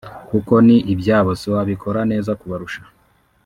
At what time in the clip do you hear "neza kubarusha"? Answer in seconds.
2.11-2.81